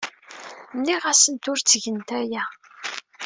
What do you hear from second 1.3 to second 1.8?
ur